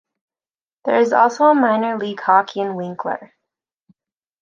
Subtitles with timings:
[0.83, 3.35] There is also a minor league hockey in Winkler.